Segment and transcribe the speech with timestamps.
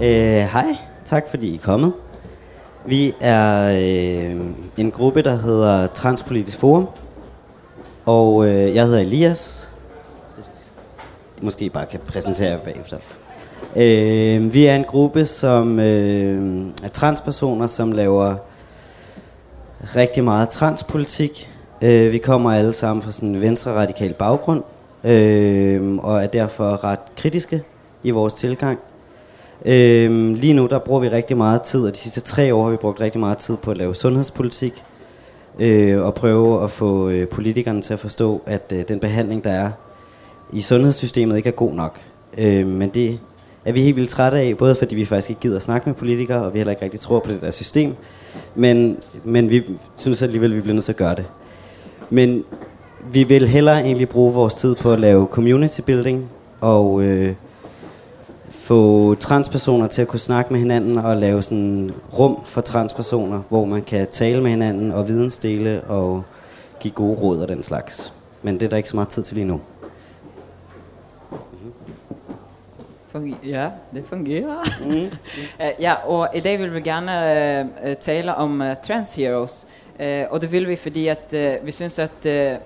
[0.00, 1.92] Øh, hej, tak fordi I er kommet.
[2.86, 4.40] Vi er øh,
[4.76, 6.88] en gruppe, der hedder Transpolitisk Forum.
[8.04, 9.70] Og øh, jeg hedder Elias.
[11.42, 12.96] Måske I bare kan præsentere jer bagefter.
[13.76, 18.36] Øh, vi er en gruppe, som øh, er transpersoner, som laver
[19.96, 21.50] rigtig meget transpolitik.
[21.82, 24.62] Øh, vi kommer alle sammen fra sådan en venstre-radikal baggrund,
[25.04, 27.62] øh, og er derfor ret kritiske
[28.02, 28.78] i vores tilgang.
[29.64, 32.70] Øhm, lige nu der bruger vi rigtig meget tid, og de sidste tre år har
[32.70, 34.82] vi brugt rigtig meget tid på at lave sundhedspolitik,
[35.58, 39.50] øh, og prøve at få øh, politikerne til at forstå, at øh, den behandling, der
[39.50, 39.70] er
[40.52, 42.00] i sundhedssystemet, ikke er god nok.
[42.38, 43.18] Øh, men det
[43.64, 45.94] er vi helt vildt trætte af, både fordi vi faktisk ikke gider at snakke med
[45.94, 47.94] politikere, og vi heller ikke rigtig tror på det der system,
[48.54, 49.62] men, men vi
[49.96, 51.24] synes alligevel, at vi bliver nødt til at gøre det.
[52.10, 52.44] Men
[53.12, 57.34] vi vil hellere egentlig bruge vores tid på at lave community building, og øh,
[58.50, 63.64] få transpersoner til at kunne snakke med hinanden og lave sådan rum for transpersoner, hvor
[63.64, 66.24] man kan tale med hinanden og vidensdele og
[66.80, 68.12] give gode råd og den slags.
[68.42, 69.60] Men det er der ikke så meget tid til lige nu.
[73.44, 74.64] Ja, det fungerer.
[74.84, 75.16] Mm.
[75.84, 79.66] ja, og i dag vil vi gerne uh, tale om uh, trans heroes.
[80.00, 82.58] Uh, og det vil vi, fordi at uh, vi synes at uh,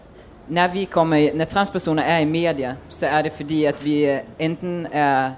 [0.48, 4.86] når vi kommer, når transpersoner er i media, så er det fordi at vi enten
[4.92, 5.30] er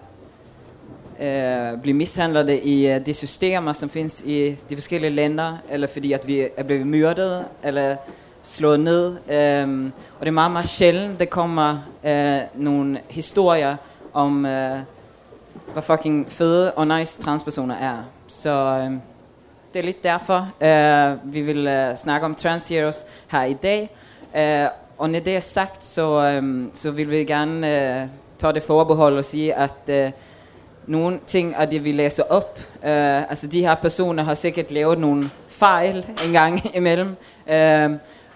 [1.21, 5.87] Eh, uh, bliver mishandlet i uh, de systemer, som findes i de forskellige lænder, eller
[5.87, 7.97] fordi at vi er blevet myrdet, eller
[8.43, 9.07] slået ned.
[9.65, 13.77] Um, og det er meget, meget sjældent, der kommer uh, nogle historier
[14.13, 14.79] om uh,
[15.73, 17.97] hvor fucking fede og nice transpersoner er.
[18.29, 18.93] Så øh,
[19.73, 23.91] det er lidt derfor, øh, vi vil øh, snakke om trans heroes her i dag.
[24.37, 27.57] Øh, og når det er sagt, så, øh, så vil vi gerne
[28.01, 30.11] øh, tage det forbehold og sige, at øh,
[30.91, 34.99] nogle ting af det, vi læser op, øh, altså de her personer har sikkert lavet
[34.99, 37.17] nogle fejl en gang imellem,
[37.51, 37.91] øh,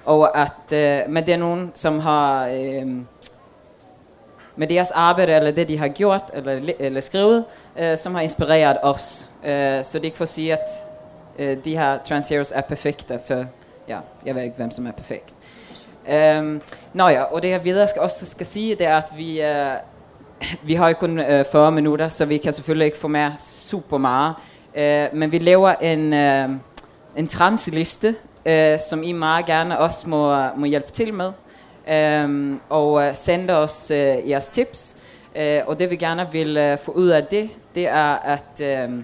[0.04, 2.48] og at, øh, men det er nogen, som har...
[2.48, 2.86] Øh,
[4.56, 7.44] med deres arbejde, eller det de har gjort, eller, eller skrevet,
[7.78, 9.28] øh, som har inspireret os.
[9.44, 10.68] Øh, så det er ikke for at sige, at
[11.38, 13.44] øh, de her trans heroes er perfekte, for
[13.88, 15.34] ja, jeg ved ikke, hvem som er perfekt.
[16.38, 16.62] Um,
[16.92, 19.93] nå ja, og det jeg videre skal også skal sige, det er, at vi, uh,
[20.68, 23.98] vi har jo kun øh, 40 minutter, så vi kan selvfølgelig ikke få med super
[23.98, 24.34] meget.
[24.76, 26.48] Øh, men vi laver en, øh,
[27.16, 28.14] en transliste,
[28.46, 31.30] øh, som I meget gerne også må, må hjælpe til med
[31.90, 34.96] Øh, og uh, sende os øh, jeres tips.
[35.36, 39.02] Øh, og det vi gerne vil øh, få ud af det, det er at, øh,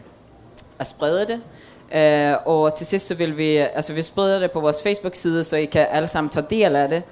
[0.78, 1.40] at sprede det.
[1.94, 5.56] Øh, og til sidst så vil vi, altså vi spreder det på vores Facebook-side, så
[5.56, 7.02] I kan alle sammen tage del af det.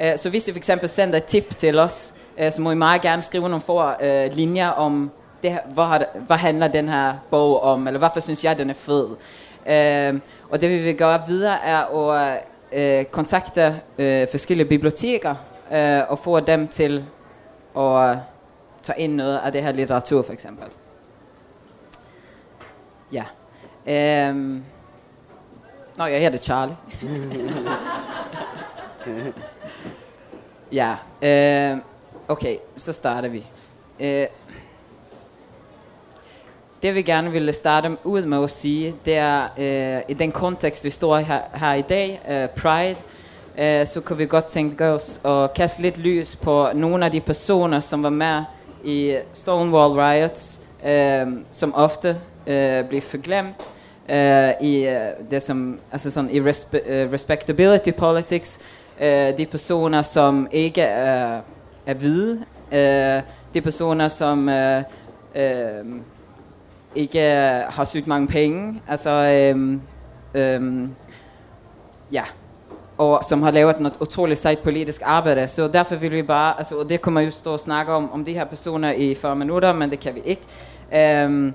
[0.00, 2.74] Eh, så hvis I for eksempel sender et tip til os, eh, så må I
[2.74, 5.10] meget gerne skrive nogle få eh, linjer om,
[5.42, 9.06] det, hvad, hvad handler den her bog om, eller hvorfor synes jeg, den er fed.
[9.66, 10.20] Uh,
[10.50, 12.40] og det vi vil gøre videre er at
[12.72, 15.34] øh, kontakte øh, forskellige biblioteker
[15.72, 17.04] øh, og få dem til
[17.78, 18.18] at
[18.82, 20.66] tage ind noget af det her litteratur for eksempel.
[23.12, 23.24] Ja.
[23.86, 24.64] Øhm.
[25.96, 26.76] Nå, jeg hedder Charlie.
[30.72, 30.94] ja.
[31.22, 31.78] Øh,
[32.28, 33.46] okay, så starter vi.
[34.00, 34.26] Øh,
[36.82, 40.84] det vi gerne ville starte ud med at sige, det er, øh, i den kontekst,
[40.84, 42.96] vi står her, her i dag, øh, Pride,
[43.58, 47.20] øh, så kan vi godt tænke os at kaste lidt lys på nogle af de
[47.20, 48.42] personer, som var med
[48.84, 53.56] i Stonewall Riots, øh, som ofte øh, bliver forglemt
[54.08, 54.98] øh, i
[55.30, 58.58] det som, altså sådan i respe, uh, respectability politics,
[59.00, 61.40] øh, de personer, som ikke er,
[61.86, 63.22] er hvide, øh,
[63.54, 64.82] de personer, som øh,
[65.34, 65.84] øh,
[66.94, 69.10] ikke øh, har sygt mange penge, altså
[69.54, 69.78] øh,
[70.34, 70.88] øh,
[72.12, 72.24] ja,
[72.98, 75.48] og som har lavet noget utroligt sejt politisk arbejde.
[75.48, 78.24] Så derfor vil vi bare, altså, og det kommer jo stå og snakke om, om
[78.24, 80.42] de her personer i 40 minutter, men det kan vi ikke.
[81.26, 81.54] Um,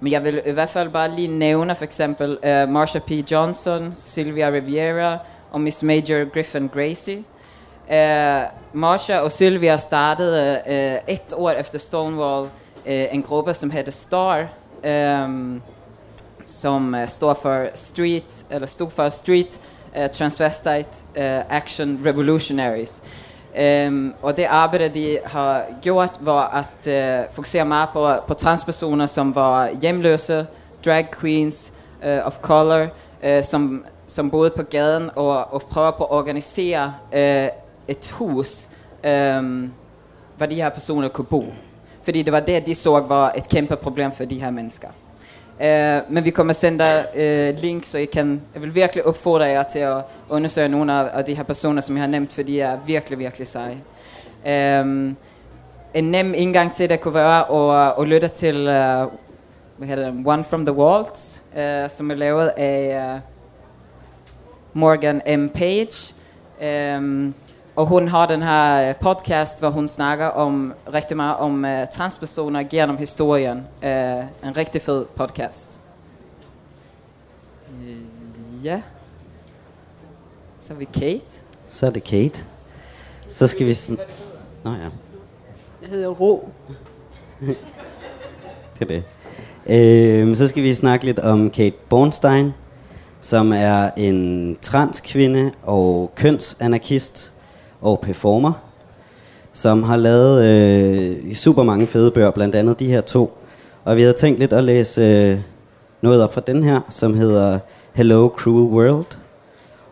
[0.00, 3.10] men jeg vil i hvert fald bare lige nævne for eksempel uh, Marsha P.
[3.30, 5.18] Johnson, Sylvia Riviera
[5.52, 7.24] og Miss Major Griffin Gracie.
[7.88, 12.48] Uh, Marsha og Sylvia startede uh, et år efter Stonewall
[12.86, 14.46] eh, en gruppe, som hedder STAR,
[15.24, 15.62] um,
[16.44, 19.60] som uh, står for Street, eller stod for Street
[19.96, 23.02] uh, Transvestite uh, Action Revolutionaries.
[23.88, 29.06] Um, og det arbejde, de har gjort, var at uh, fokusere meget på, på transpersoner,
[29.06, 30.46] som var hjemløse,
[30.84, 31.72] drag queens
[32.06, 32.86] uh, of color,
[33.26, 37.48] uh, som, som boede på gaden og, og prøver på at organisere øh,
[37.88, 38.68] et hus,
[39.04, 39.68] øh,
[40.36, 41.44] hvor de her personer kunne bo.
[42.02, 44.88] fordi det var det, de så var et kæmpe problem for de her mennesker.
[45.60, 49.44] Uh, men vi kommer sende uh, øh, link, så I kan, jeg vil virkelig opfordre
[49.44, 49.96] jer til at
[50.28, 53.18] undersøge nogle af, af de her personer, som jeg har nævnt, for de er virkelig,
[53.18, 53.78] virkelig seje.
[54.80, 55.16] Um,
[55.94, 57.52] en nem indgang til det kunne være
[57.88, 58.64] at, at lytte til uh,
[59.76, 63.20] hvad hedder det, One from the Walls, uh, som er lavet af uh,
[64.76, 65.48] Morgan M.
[65.48, 66.14] Page.
[66.96, 67.34] Um,
[67.76, 72.62] og hun har den her podcast, hvor hun snakker om rigtig meget om uh, transpersoner
[72.62, 73.58] gennem historien.
[73.82, 75.80] Uh, en rigtig fed podcast.
[78.64, 78.80] Ja.
[80.60, 81.26] Så er vi Kate.
[81.66, 82.44] Så er det Kate.
[83.28, 83.72] Så skal vi...
[83.72, 84.00] Sn-
[84.64, 84.88] Nå ja.
[85.82, 86.48] Jeg hedder Ro.
[88.78, 89.02] det er det.
[89.66, 92.52] Øh, så skal vi snakke lidt om Kate Bornstein,
[93.26, 97.32] som er en transkvinde og kønsanarkist
[97.80, 98.52] og performer,
[99.52, 103.38] som har lavet øh, super mange fede bøger, blandt andet de her to.
[103.84, 105.38] Og vi havde tænkt lidt at læse øh,
[106.00, 107.58] noget op fra den her, som hedder
[107.94, 109.18] Hello Cruel World.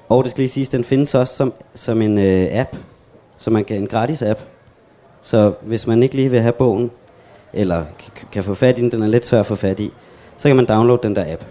[0.09, 2.77] Og det skal lige siges, den findes også som, som en øh, app,
[3.37, 4.41] som man kan en gratis app.
[5.23, 6.91] Så hvis man ikke lige vil have bogen,
[7.53, 7.85] eller
[8.33, 9.93] kan få fat i den, den er lidt svær at få fat i,
[10.37, 11.45] så kan man downloade den der app.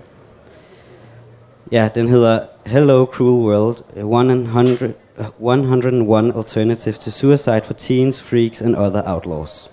[1.71, 4.93] Ja, den hedder Hello Cruel World, 100,
[5.39, 9.71] 101 Alternative to Suicide for Teens, Freaks and Other Outlaws.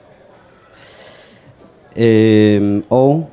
[1.97, 3.31] Øhm, og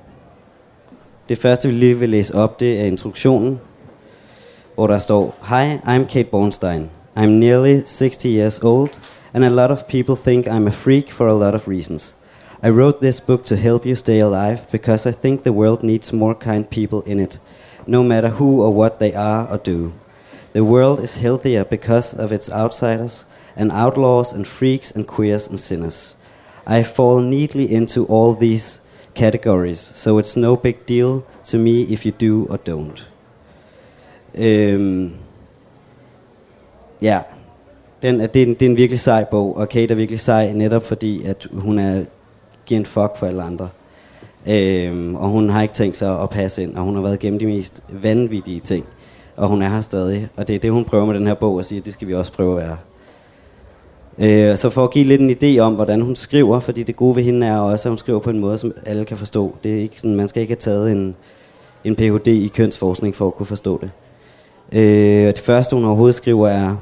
[1.30, 3.59] det første, vi lige vil læse op, det er introduktionen,
[4.75, 6.89] hvor der står, Hi, I'm Kate Bornstein.
[7.18, 8.89] I'm nearly 60 years old,
[9.33, 12.15] and a lot of people think I'm a freak for a lot of reasons.
[12.63, 16.13] I wrote this book to help you stay alive because I think the world needs
[16.13, 17.39] more kind people in it,
[17.88, 19.94] no matter who or what they are or do.
[20.54, 23.25] The world is healthier because of its outsiders
[23.56, 26.18] and outlaws and freaks and queers and sinners.
[26.66, 28.81] I fall neatly into all these
[29.13, 33.04] categories, so it's no big deal to me if you do or don't.
[34.36, 35.13] Øhm,
[37.01, 37.22] ja,
[38.01, 40.19] den er, det, er en, det er en virkelig sej bog, og Kate er virkelig
[40.19, 42.06] sej netop fordi, at hun er,
[42.66, 43.69] giver en fuck for alle andre.
[44.50, 47.40] Øhm, og hun har ikke tænkt sig at passe ind, og hun har været gennem
[47.40, 48.86] de mest vanvittige ting.
[49.36, 51.56] Og hun er her stadig, og det er det, hun prøver med den her bog,
[51.56, 52.78] og siger, at det skal vi også prøve at være.
[54.20, 57.16] Øh, så for at give lidt en idé om, hvordan hun skriver, fordi det gode
[57.16, 59.56] ved hende er også, at hun skriver på en måde, som alle kan forstå.
[59.64, 61.16] Det er ikke sådan, man skal ikke have taget en,
[61.84, 62.28] en Ph.D.
[62.28, 63.92] i kønsforskning for at kunne forstå det.
[64.72, 66.76] Øh, det første, hun overhovedet skriver, er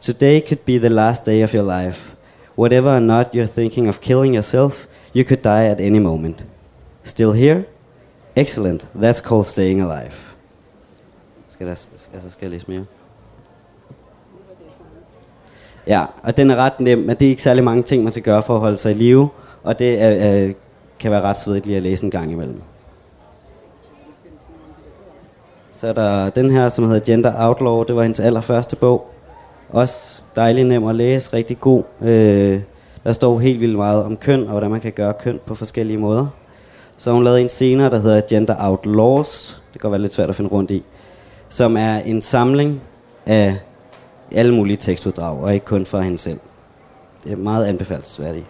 [0.00, 2.14] Today could be the last day of your life.
[2.58, 4.86] Whatever or not you're thinking of killing yourself,
[5.16, 6.44] you could die at any moment.
[7.08, 7.64] Still here?
[8.36, 8.86] Excellent.
[8.94, 10.12] That's called staying alive.
[11.48, 12.84] Skal, der, altså skal jeg læse mere?
[15.86, 18.22] Ja, og den er ret nem, men det er ikke særlig mange ting, man skal
[18.22, 19.28] gøre for at holde sig i live,
[19.62, 20.54] og det er, øh,
[20.98, 22.60] kan være ret svedigt lige at læse en gang imellem.
[25.70, 27.82] Så er der den her, som hedder Gender Outlaw.
[27.82, 29.10] Det var hendes allerførste bog.
[29.68, 31.82] Også dejlig nem at læse, rigtig god.
[32.02, 32.60] Øh,
[33.04, 35.98] der står helt vildt meget om køn, og hvordan man kan gøre køn på forskellige
[35.98, 36.26] måder.
[36.98, 39.62] Så hun lavet en senere, der hedder Gender Outlaws.
[39.72, 40.84] Det kan være lidt svært at finde rundt i.
[41.48, 42.82] Som er en samling
[43.26, 43.56] af
[44.32, 46.38] alle mulige tekstuddrag, og ikke kun fra hende selv.
[47.24, 48.46] Det er meget anbefalesværdigt.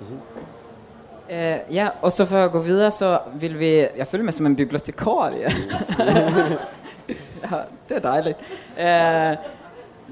[0.00, 0.18] Mm-hmm.
[1.28, 3.66] Uh, ja, og så for at gå videre, så vil vi...
[3.96, 5.30] Jeg føler mig som en bibliotekar.
[5.30, 5.50] ja,
[7.88, 8.38] det er dejligt.
[8.76, 9.36] Uh,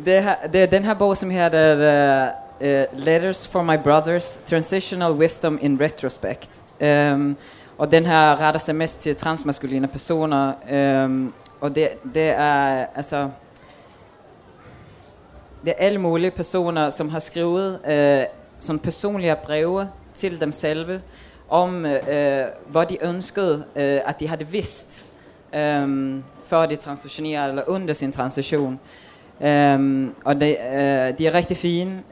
[0.05, 2.25] det, her, det er den her bog, som hedder
[2.61, 6.66] uh, uh Letters for My Brothers, Transitional Wisdom in Retrospect.
[6.81, 7.37] Um,
[7.79, 10.53] og den her retter sig mest til transmaskuline personer.
[11.05, 13.31] Um, og det, det er altså...
[15.65, 21.01] Det er alle mulige personer, som har skrevet uh, sådan personlige breve til dem selv
[21.49, 25.07] om, øh, hvad de ønskede, øh, at de havde vidst,
[25.55, 26.15] øh,
[26.47, 28.81] før de transitionerede, eller under sin transition.
[29.41, 32.03] Um, og det, uh, de er rigtig fine.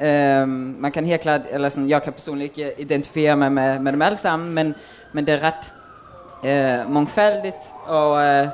[0.42, 3.92] Um, man kan helt klart, eller sådan, jeg kan personligt ikke identificere mig med, med
[3.92, 4.74] dem alle sammen, men,
[5.12, 5.74] men det er ret
[6.44, 8.48] øh, uh, mangfaldigt, og uh,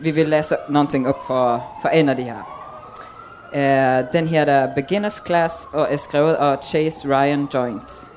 [0.00, 2.54] vi vil læse noget op for, for en af de her.
[3.52, 8.10] Uh, den her der Beginners Class, og er skrevet af Chase Ryan Joint.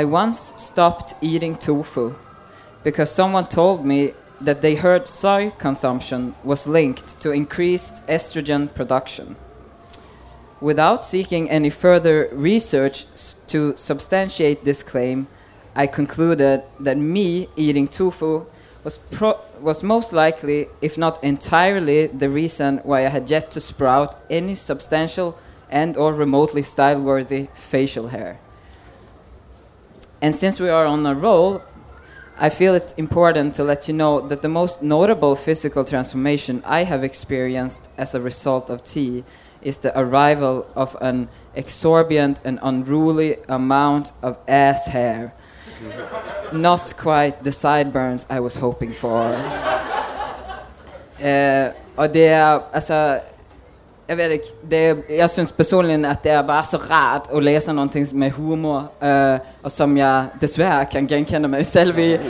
[0.00, 2.12] I once stopped eating tofu
[2.84, 4.08] because someone told me
[4.40, 9.36] that they heard soy consumption was linked to increased estrogen production.
[10.60, 13.06] Without seeking any further research
[13.46, 15.26] to substantiate this claim,
[15.74, 18.46] I concluded that me eating tofu
[18.84, 18.98] was,
[19.60, 24.54] was most likely, if not entirely, the reason why I had yet to sprout any
[24.54, 25.38] substantial
[25.70, 28.40] and or remotely style-worthy facial hair.
[30.20, 31.62] And since we are on a roll,
[32.42, 36.84] I feel it's important to let you know that the most notable physical transformation I
[36.84, 39.24] have experienced as a result of tea
[39.60, 45.34] is the arrival of an exorbitant and unruly amount of ass hair.
[46.52, 49.34] Not quite the sideburns I was hoping for.
[51.22, 52.28] Uh, og det
[52.72, 53.20] altså,
[54.10, 57.72] jeg ved ikke, det jeg synes personligt, at det er bare så rart at læse
[57.72, 62.14] noget med humor, uh, og som jeg desværre kan genkende mig selv i.
[62.14, 62.20] Uh,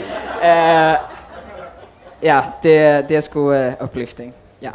[2.23, 4.33] ja, det, det er sgu øh, uh, uplifting.
[4.61, 4.69] Ja.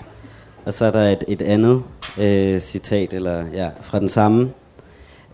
[0.65, 1.85] Og så er der et, et andet
[2.19, 4.51] øh, citat eller ja, fra den samme,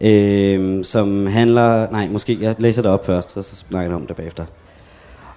[0.00, 1.90] øh, som handler...
[1.90, 4.44] Nej, måske jeg læser det op først, og så snakker jeg om det bagefter.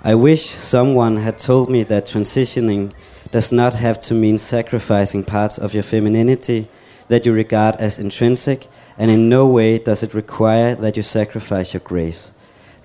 [0.09, 2.93] I wish someone had told me that transitioning
[3.35, 6.69] does not have to mean sacrificing parts of your femininity
[7.09, 11.73] that you regard as intrinsic, and in no way does it require that you sacrifice
[11.73, 12.31] your grace.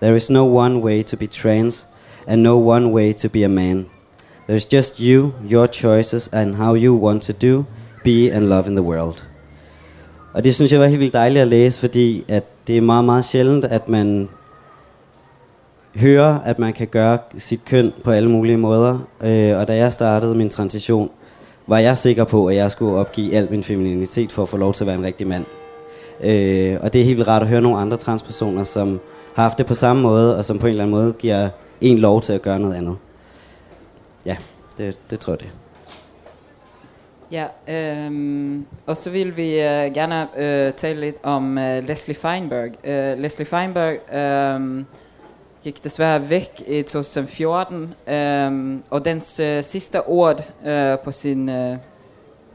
[0.01, 1.87] There is no one way to be trans,
[2.27, 3.87] and no one way to be a man.
[4.49, 7.67] There's just you, your choices, and how you want to do,
[8.03, 9.25] be, and love in the world.
[10.33, 13.05] Og det synes jeg var helt vildt dejligt at læse, fordi at det er meget,
[13.05, 14.29] meget sjældent, at man
[15.97, 18.99] hører, at man kan gøre sit køn på alle mulige måder.
[19.21, 21.11] Øh, og da jeg startede min transition,
[21.67, 24.75] var jeg sikker på, at jeg skulle opgive al min femininitet for at få lov
[24.75, 25.45] til at være en rigtig mand.
[26.21, 29.01] Øh, og det er helt vildt rart at høre nogle andre transpersoner, som
[29.35, 31.49] har haft det på samme måde, og som på en eller anden måde giver
[31.81, 32.97] en lov til at gøre noget andet.
[34.27, 34.37] Ja,
[34.79, 35.51] det, det tror jeg det.
[37.33, 42.71] Ja, øhm, og så vil vi øh, gerne øh, tale lidt om øh, Leslie Feinberg.
[42.85, 44.85] Øh, Leslie Feinberg øh,
[45.65, 47.95] gik desværre væk i 2014,
[48.47, 51.77] um, og dens eh, uh, sidste ord uh, på sin, eh, uh,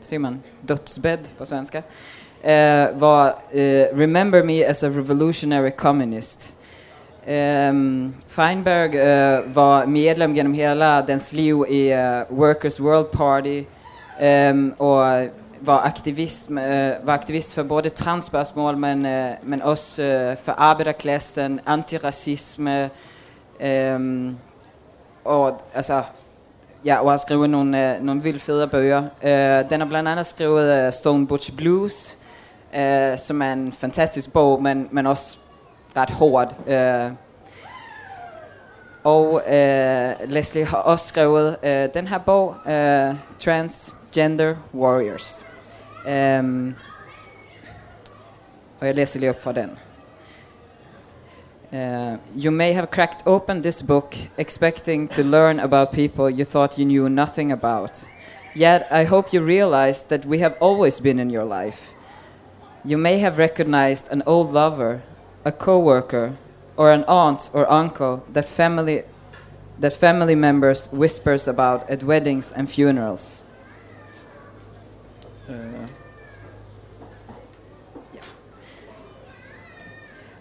[0.01, 1.77] siger man, dødsbed på svenska,
[2.43, 3.59] uh, var uh,
[4.00, 6.55] Remember me as a revolutionary communist.
[7.27, 13.62] Um, Feinberg uh, var medlem genom hela dens liv i uh, Workers World Party
[14.19, 15.27] ehm, um, og
[15.65, 16.57] var aktivist, uh,
[17.03, 22.89] var aktivist för både transspörsmål men, uh, men också uh, øh, för arbetarklassen, antirasism um,
[23.60, 24.38] øhm,
[25.24, 26.03] och alltså
[26.86, 29.00] Ja, og har skrevet nogle, uh, nogle vildt fede bøger.
[29.24, 32.17] Uh, den har blandt andet skrevet uh, Stone Butch Blues,
[32.77, 35.38] uh, som er en fantastisk bog, men, men også
[35.98, 36.55] ret hård.
[36.67, 37.12] Uh,
[39.03, 45.45] og uh, Leslie har også skrevet uh, den her bog, uh, Transgender Warriors.
[46.07, 46.75] Um,
[48.81, 49.77] læser lige op fra den.
[51.71, 56.77] Uh, you may have cracked open this book expecting to learn about people you thought
[56.77, 58.07] you knew nothing about.
[58.55, 61.93] Yet I hope you realize that we have always been in your life.
[62.85, 65.01] You may have recognized an old lover,
[65.43, 66.38] a coworker,
[66.77, 69.03] or an aunt or uncle that family
[69.79, 73.44] that family members whispers about at weddings and funerals.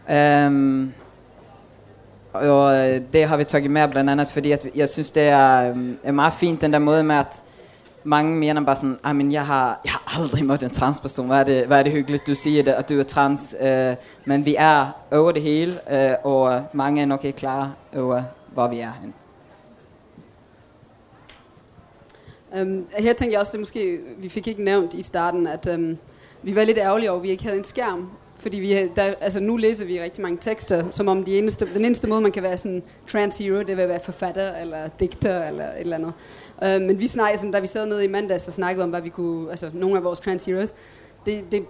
[0.08, 0.92] Um,
[2.32, 5.38] og øh, det har vi tagit med blandt andet, fordi at jeg synes, det er,
[5.38, 7.42] är er meget fint den der måde med, at
[8.04, 11.40] mange mener bare sådan, ah, men jeg har, jeg har aldrig mødt en transperson, hvad
[11.40, 13.94] er det, hvad er det hyggeligt, du siger det, at du er trans, uh,
[14.24, 18.68] men vi er over det hele, uh, og mange er nok ikke klar over, hvor
[18.68, 19.12] vi er henne.
[22.62, 25.98] Um, her tænkte jeg også, det måske, vi fik ikke nævnt i starten, at um,
[26.42, 28.10] vi var lidt ærgerlige over, at vi ikke havde en skærm.
[28.44, 31.84] Fordi vi, der, altså nu læser vi rigtig mange tekster, som om de eneste, den
[31.84, 35.80] eneste måde, man kan være sådan transhero, det vil være forfatter, eller digter, eller et
[35.80, 36.12] eller andet.
[36.62, 39.00] Uh, men vi snakkede, sådan, da vi sad nede i mandags og snakkede om, hvad
[39.00, 40.74] vi kunne, altså nogle af vores transheroes,
[41.26, 41.64] det, det,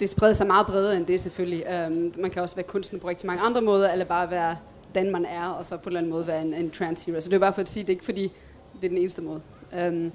[0.00, 1.64] det spreder sig meget bredere end det selvfølgelig.
[1.86, 4.56] Um, man kan også være kunstner på rigtig mange andre måder, eller bare være
[4.94, 7.20] den man er, og så på en eller anden måde være en, en transhero.
[7.20, 8.32] Så det er bare for at sige, det er ikke fordi,
[8.80, 9.40] det er den eneste måde.
[9.88, 10.12] Um,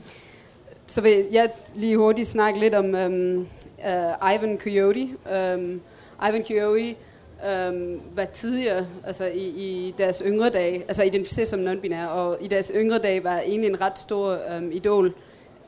[0.88, 5.10] så vil jeg lige hurtigt snakke lidt om um, uh, Ivan Coyote.
[5.56, 5.82] Um,
[6.30, 6.96] Ivan Coyote
[7.48, 12.48] øhm, var tidligere, altså i, i deres yngre dage, altså identificeret som non-binær, og i
[12.48, 15.14] deres yngre dage var egentlig en ret stor øhm, idol,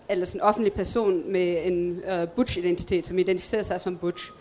[0.09, 4.31] eller sådan en offentlig person med en øh, butch-identitet, som identificerede sig som butch.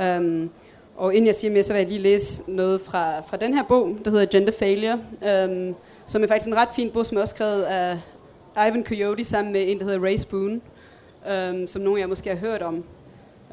[0.00, 0.50] Øhm,
[0.96, 3.64] og inden jeg siger mere, så vil jeg lige læse noget fra, fra den her
[3.68, 5.74] bog, der hedder Gender Failure, øhm,
[6.06, 7.98] som er faktisk en ret fin bog, som er også skrevet af
[8.56, 10.62] Ivan Coyote sammen med en, der hedder Ray Spoon,
[11.30, 12.84] øhm, som nogle af jer måske har hørt om.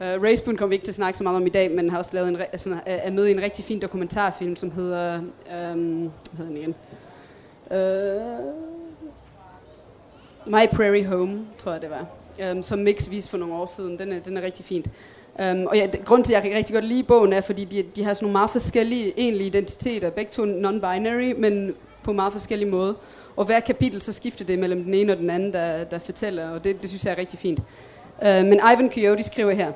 [0.01, 1.89] Øh, uh, Ray kommer vi ikke til at snakke så meget om i dag, men
[1.89, 5.17] har også lavet en, altså, er med i en rigtig fin dokumentarfilm, som hedder...
[5.19, 6.75] Um, hvad hedder den igen?
[7.71, 8.67] Uh,
[10.45, 12.07] My Prairie Home, tror jeg det var.
[12.51, 13.99] Um, som Mix viste for nogle år siden.
[13.99, 14.87] Den er, den er rigtig fint.
[15.39, 18.03] Um, og ja, grund til, at jeg rigtig godt lide bogen, er, fordi de, de
[18.03, 22.93] har sådan nogle meget forskellige egentlige identiteter, begge to non-binary, men på meget forskellige måder.
[23.35, 26.49] Og hver kapitel, så skifter det mellem den ene og den anden, der, der fortæller,
[26.49, 27.59] og det, det synes jeg er rigtig fint.
[28.19, 29.73] Um, Men Ivan Coyote skriver her,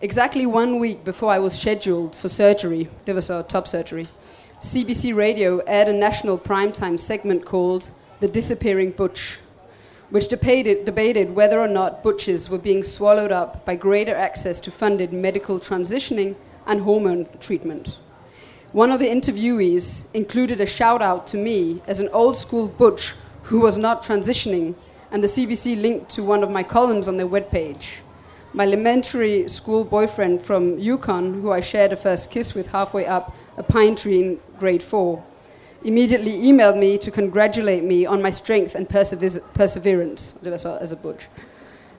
[0.00, 4.06] Exactly one week before I was scheduled for surgery, det var så top surgery,
[4.62, 9.38] CBC Radio aired a national primetime segment called The Disappearing Butch,
[10.10, 14.70] which debated, debated whether or not butches were being swallowed up by greater access to
[14.70, 16.34] funded medical transitioning
[16.66, 17.98] and hormone treatment.
[18.72, 23.14] One of the interviewees included a shout out to me as an old school butch
[23.42, 24.74] who was not transitioning,
[25.10, 28.00] and the CBC linked to one of my columns on their webpage.
[28.52, 33.34] My elementary school boyfriend from Yukon, who I shared a first kiss with halfway up
[33.56, 35.22] a pine tree in grade four,
[35.84, 40.34] immediately emailed me to congratulate me on my strength and perseverance.
[40.44, 41.28] As a butch.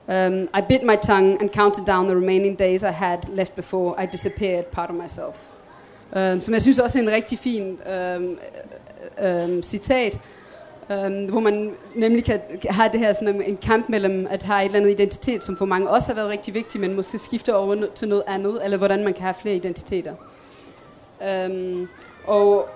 [0.08, 3.98] Um, I bit my tongue and counted down the remaining days I had left before
[3.98, 5.52] I disappeared part of myself.
[6.12, 8.38] Um, som jeg synes også er en rigtig fin um,
[9.24, 10.18] um, citat,
[10.90, 14.60] um, hvor man nemlig kan have det her sådan um, en kamp mellem at have
[14.60, 17.56] et eller andet identitet, som for mange også har været rigtig vigtigt, men måske skifte
[17.56, 20.14] over til noget andet, eller hvordan man kan have flere identiteter.
[21.46, 21.88] Um,
[22.26, 22.68] og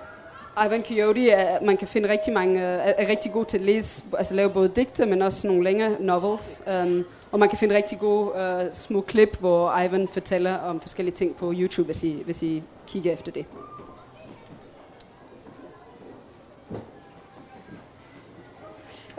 [0.65, 3.63] Ivan Coyote, er, man kan finde rigtig mange, øh, er, er rigtig god til at
[3.63, 6.61] læse, altså lave både digte, men også nogle længere novels.
[6.83, 11.15] Um, og man kan finde rigtig gode uh, små klip, hvor Ivan fortæller om forskellige
[11.15, 13.45] ting på YouTube, hvis I, hvis I kigger efter det.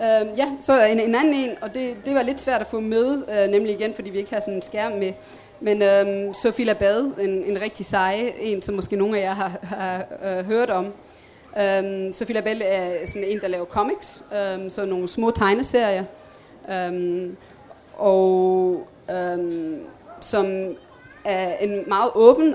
[0.02, 2.80] Øh, ja, så en, en anden en, og det, det var lidt svært at få
[2.80, 5.12] med, øh, nemlig igen, fordi vi ikke har sådan en skærm med.
[5.60, 9.58] Men øh, Sofie Labade, en, en rigtig seje, en som måske nogle af jer har,
[9.62, 10.84] har øh, hørt om.
[11.58, 16.04] Øh, Sofie Labelle er sådan en, der laver comics, øh, så nogle små tegneserier.
[16.70, 17.30] Øh,
[17.96, 19.38] og øh,
[20.20, 20.46] som
[21.24, 22.54] er en meget åben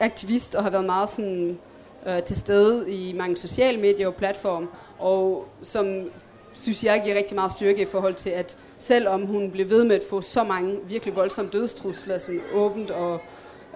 [0.00, 1.58] aktivist og har været meget sådan,
[2.06, 4.66] øh, til stede i mange sociale medier og platforme,
[4.98, 6.10] og som
[6.54, 9.96] synes jeg giver rigtig meget styrke i forhold til, at selvom hun blev ved med
[9.96, 13.20] at få så mange virkelig voldsomme dødstrusler, som åbent og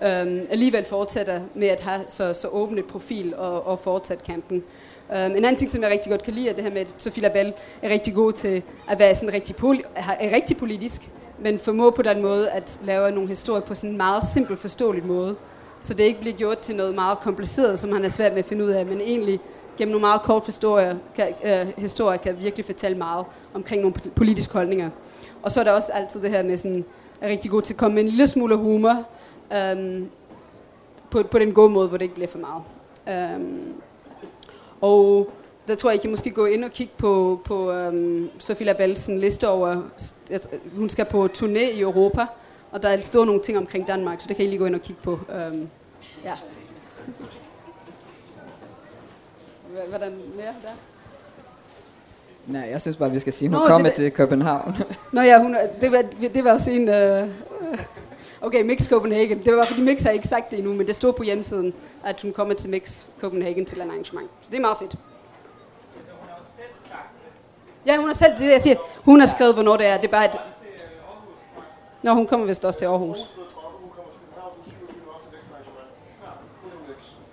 [0.03, 4.65] øhm, alligevel fortsætter med at have så, så åbent et profil og, og fortsat kampen.
[5.09, 6.87] Um, en anden ting, som jeg rigtig godt kan lide, er det her med, at
[6.99, 11.59] Sofie Labelle er rigtig god til at være sådan rigtig, poli- er rigtig politisk, men
[11.59, 15.37] formå på den måde at lave nogle historier på sådan en meget simpel, forståelig måde.
[15.81, 18.45] Så det ikke bliver gjort til noget meget kompliceret, som han er svært med at
[18.47, 19.41] finde ud af, men egentlig
[19.79, 24.53] gennem nogle meget kort historier kan, øh, historier kan virkelig fortælle meget omkring nogle politiske
[24.53, 24.91] holdninger.
[25.43, 26.85] Og så er der også altid det her med sådan,
[27.21, 29.05] er rigtig god til at komme med en lille smule humor,
[29.53, 30.09] øhm,
[31.11, 32.63] på, på den gode måde, hvor det ikke bliver for meget.
[33.09, 33.73] Øhm,
[34.81, 35.31] og
[35.69, 39.09] der tror jeg, I kan måske gå ind og kigge på, på øhm, Sofie Labels
[39.09, 39.83] liste over,
[40.77, 42.27] hun skal på turné i Europa,
[42.71, 44.75] og der er står nogle ting omkring Danmark, så det kan I lige gå ind
[44.75, 45.19] og kigge på.
[45.35, 45.69] Øhm,
[46.25, 46.35] ja.
[49.89, 50.75] Hvordan mere der?
[52.47, 54.77] Nej, jeg synes bare, vi skal sige, hun Nå, kommer til København.
[55.13, 56.89] Nå ja, hun, det, var, det var også en...
[56.89, 57.29] Øh,
[58.41, 59.45] okay, Mix Copenhagen.
[59.45, 62.21] Det var fordi Mix har ikke sagt det endnu, men det stod på hjemmesiden, at
[62.23, 64.31] hun kommer til Mix Copenhagen til en arrangement.
[64.43, 64.95] Så det er meget fedt.
[67.87, 69.97] Ja, hun har selv, det jeg siger, hun har skrevet, hvornår det er.
[69.97, 70.41] Det er bare et...
[72.03, 73.19] Nå, hun kommer vist også til Aarhus.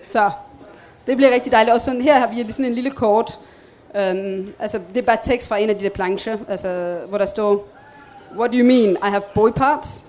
[0.08, 0.32] Så,
[1.08, 1.74] det bliver rigtig dejligt.
[1.74, 3.39] Og sådan, her har vi sådan en lille kort.
[3.94, 7.26] Um, altså, det er bare tekst fra en af de der plancher, altså, hvor der
[7.26, 7.68] står,
[8.38, 8.98] What do you mean?
[9.04, 10.06] I have boy parts?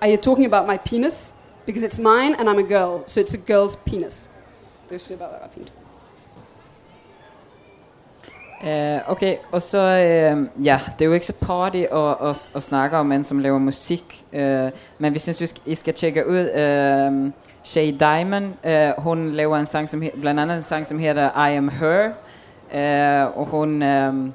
[0.00, 1.34] Are you talking about my penis?
[1.66, 4.28] Because it's mine and I'm a girl, so it's a girl's penis.
[4.90, 5.72] Det synes jeg bare var ret fint.
[8.62, 12.62] Uh, okay, og så, uh, ja, det er jo ikke så party at, at, at
[12.62, 14.38] snakke om en, som laver musik, uh,
[14.98, 17.30] men vi synes, vi skal, I skal tjekke ud uh,
[17.64, 18.54] Shay Diamond.
[18.66, 22.12] Uh, hon laver en sang, som, bland annat en sang, som heter I Am Her,
[22.74, 24.32] uh, och hon, ehm,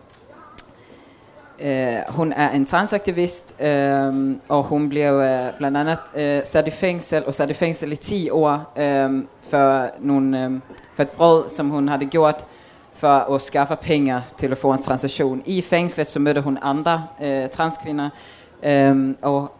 [1.58, 7.24] eh, Uh, är en transaktivist, uh, och hon blev uh, annat andet uh, i fängsel
[7.24, 10.60] och satt i fängsel i 10 år uh, för, någon, uh,
[10.96, 12.42] for som hon hade gjort
[12.94, 15.42] för att skaffa pengar till att få en transaktion.
[15.46, 18.10] I fängslet så mötte hon andra uh, transkvinnor.
[18.66, 19.58] uh, och,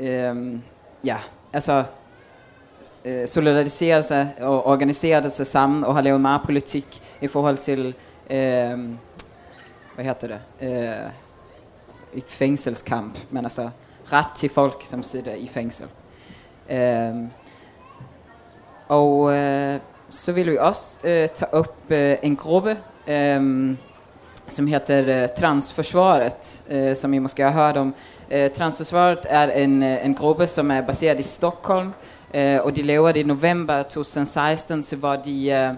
[0.00, 0.58] uh,
[1.00, 1.16] ja,
[1.52, 1.84] alltså
[3.04, 7.94] øh, solidariserede sig og organiserede sig sammen, og har lavet meget politik i forhold til,
[8.30, 8.78] øh,
[9.94, 11.10] hvad hedder det, eh, øh,
[12.14, 13.70] ikke fængselskamp, men altså
[14.12, 15.86] ret til folk, som sidder i fængsel.
[16.70, 17.14] Øh,
[18.88, 23.76] og øh, så vil vi også øh, tage op øh, en gruppe, øh,
[24.48, 27.94] som heter øh, Transforsvaret, øh, som I måske har hørt om.
[28.30, 31.92] Øh, Transforsvaret er en, en gruppe, som er baseret i Stockholm,
[32.34, 35.76] Eh, uh, og de laver det i november 2016, så var de uh,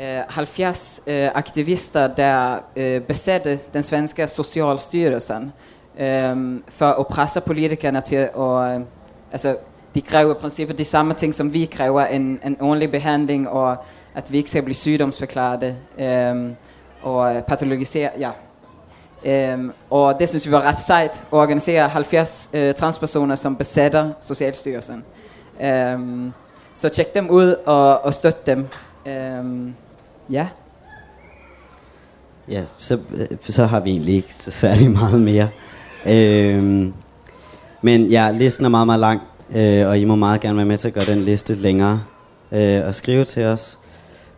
[0.00, 5.52] uh, 70 uh, aktivister, der uh, eh, besatte den svenske Socialstyrelsen
[5.98, 8.30] ehm, um, for at presse politikerne til at...
[8.34, 8.80] Uh, eh,
[9.32, 9.56] altså,
[9.94, 13.76] de kræver i princippet de samme ting, som vi kræver, en, en ordentlig behandling, og
[14.14, 16.56] at vi ikke skal blive sygdomsforklarede um, ehm,
[17.02, 18.30] og patologisere, ja.
[19.24, 23.56] Ehm, um, og det synes vi var ret sejt at organisere 70 uh, transpersoner, som
[23.56, 25.04] besætter Socialstyrelsen.
[25.94, 26.32] Um,
[26.74, 28.66] så tjek dem ud og, og støt dem.
[29.06, 29.74] Um,
[30.30, 30.48] ja.
[32.48, 32.98] Ja, så,
[33.40, 35.48] så har vi egentlig ikke så særlig meget mere.
[36.06, 36.92] Øhm,
[37.82, 39.20] men ja, listen er meget, meget lang,
[39.54, 42.02] øh, og I må meget gerne være med til at gøre den liste længere.
[42.52, 43.78] Øh, og skrive til os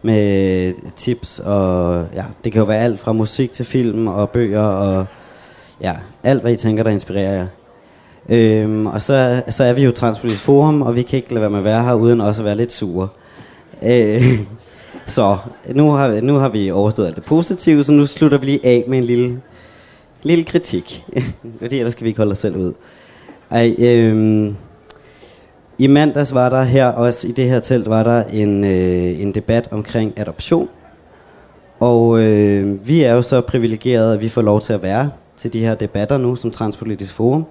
[0.02, 4.62] med tips, og ja, det kan jo være alt fra musik til film og bøger,
[4.62, 5.06] og
[5.80, 7.46] ja, alt hvad I tænker, der inspirerer jer.
[8.28, 11.50] Øhm, og så, så er vi jo Transpolitisk Forum, og vi kan ikke lade være
[11.50, 13.08] med at være her, uden også at være lidt sure.
[13.82, 14.40] Øh,
[15.06, 15.38] så
[15.74, 18.84] nu har, nu har vi overstået alt det positive, så nu slutter vi lige af
[18.88, 19.40] med en lille,
[20.22, 21.04] lille kritik.
[21.60, 22.72] Fordi ellers skal vi ikke holde os selv ud.
[23.50, 24.56] Ej, øhm,
[25.78, 29.34] I mandags var der her, også i det her telt, var der en, øh, en
[29.34, 30.68] debat omkring adoption.
[31.80, 35.52] Og øh, vi er jo så privilegerede, at vi får lov til at være til
[35.52, 37.46] de her debatter nu som Transpolitisk Forum.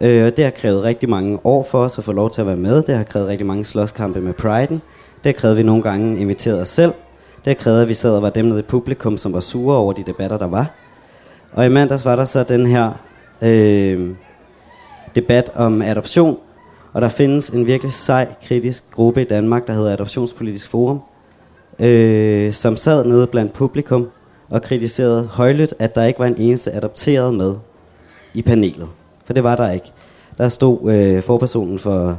[0.00, 2.56] Øh, det har krævet rigtig mange år for os at få lov til at være
[2.56, 2.82] med.
[2.82, 4.82] Det har krævet rigtig mange slåskampe med Priden.
[5.24, 6.92] Det har krævet, at vi nogle gange inviterede os selv.
[7.36, 9.76] Det har krævet, at vi sad og var dem nede i publikum, som var sure
[9.76, 10.70] over de debatter, der var.
[11.52, 12.92] Og i mandags var der så den her
[13.42, 14.10] øh,
[15.14, 16.38] debat om adoption.
[16.92, 21.00] Og der findes en virkelig sej, kritisk gruppe i Danmark, der hedder Adoptionspolitisk Forum,
[21.80, 24.08] øh, som sad nede blandt publikum
[24.50, 27.54] og kritiserede højlydt, at der ikke var en eneste adopteret med
[28.34, 28.88] i panelet.
[29.24, 29.92] For det var der ikke.
[30.38, 32.18] Der stod øh, forpersonen for,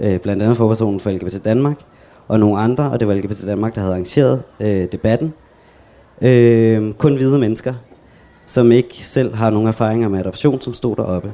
[0.00, 1.76] øh, blandt andet forpersonen for LGBT Danmark,
[2.28, 5.34] og nogle andre, og det var LGBT Danmark, der havde arrangeret øh, debatten.
[6.22, 7.74] Øh, kun hvide mennesker,
[8.46, 11.32] som ikke selv har nogen erfaringer med adoption, som stod deroppe.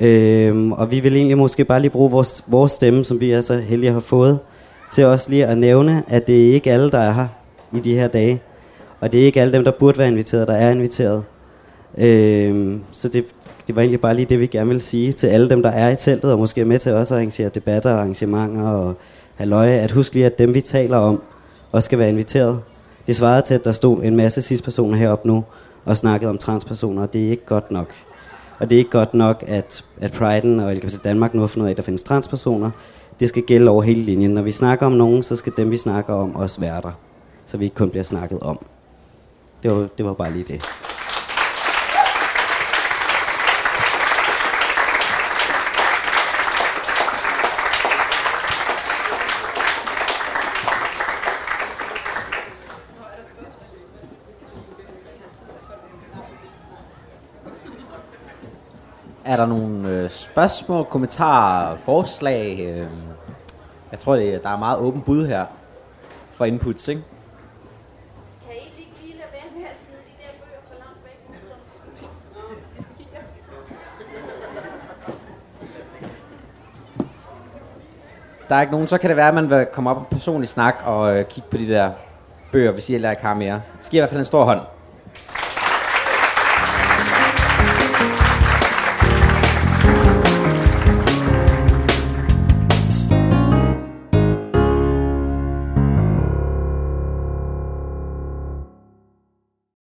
[0.00, 3.40] Øh, og vi vil egentlig måske bare lige bruge vores, vores stemme, som vi er
[3.40, 4.38] så heldige har fået,
[4.92, 7.28] til også lige at nævne, at det er ikke alle, der er her
[7.72, 8.42] i de her dage.
[9.00, 11.22] Og det er ikke alle dem, der burde være inviteret, der er inviteret.
[11.98, 13.24] Øh, så det,
[13.66, 15.90] det var egentlig bare lige det, vi gerne vil sige til alle dem, der er
[15.90, 18.94] i teltet, og måske er med til også at arrangere debatter og arrangementer og
[19.34, 21.22] halløje, at husk lige, at dem, vi taler om,
[21.72, 22.60] også skal være inviteret.
[23.06, 25.44] Det svarede til, at der stod en masse cis-personer heroppe nu
[25.84, 27.88] og snakkede om transpersoner, og det er ikke godt nok.
[28.58, 31.64] Og det er ikke godt nok, at, at Pride'en og LGBT Danmark nu har fundet
[31.64, 32.70] ud af, at der findes transpersoner.
[33.20, 34.30] Det skal gælde over hele linjen.
[34.30, 36.92] Når vi snakker om nogen, så skal dem, vi snakker om, også være der.
[37.46, 38.66] Så vi ikke kun bliver snakket om.
[39.62, 40.62] Det var, det var bare lige det.
[59.26, 62.58] Er der nogle øh, spørgsmål, kommentarer, forslag?
[62.60, 62.86] Øh,
[63.90, 65.46] jeg tror, det, der er meget åben bud her
[66.30, 67.02] for inputs, ikke?
[78.48, 80.52] Der er ikke nogen, så kan det være, at man vil komme op og personligt
[80.52, 81.90] snak og øh, kigge på de der
[82.52, 83.62] bøger, hvis I heller ikke har mere.
[83.80, 84.60] Så giver i hvert fald en stor hånd.